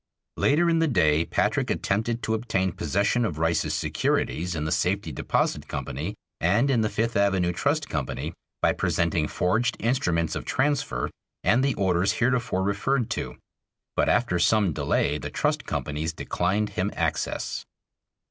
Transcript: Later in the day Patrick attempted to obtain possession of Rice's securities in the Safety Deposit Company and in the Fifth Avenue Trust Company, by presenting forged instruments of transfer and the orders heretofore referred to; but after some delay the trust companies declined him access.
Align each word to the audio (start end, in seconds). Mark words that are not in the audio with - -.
Later 0.35 0.67
in 0.67 0.79
the 0.79 0.87
day 0.87 1.25
Patrick 1.25 1.69
attempted 1.69 2.23
to 2.23 2.33
obtain 2.33 2.71
possession 2.71 3.23
of 3.23 3.37
Rice's 3.37 3.75
securities 3.75 4.55
in 4.55 4.63
the 4.63 4.71
Safety 4.71 5.11
Deposit 5.11 5.67
Company 5.67 6.15
and 6.39 6.71
in 6.71 6.81
the 6.81 6.89
Fifth 6.89 7.15
Avenue 7.15 7.51
Trust 7.51 7.87
Company, 7.87 8.33
by 8.63 8.73
presenting 8.73 9.27
forged 9.27 9.77
instruments 9.79 10.35
of 10.35 10.43
transfer 10.43 11.11
and 11.43 11.63
the 11.63 11.75
orders 11.75 12.13
heretofore 12.13 12.63
referred 12.63 13.11
to; 13.11 13.37
but 13.95 14.09
after 14.09 14.39
some 14.39 14.73
delay 14.73 15.19
the 15.19 15.29
trust 15.29 15.67
companies 15.67 16.13
declined 16.13 16.69
him 16.69 16.89
access. 16.95 17.63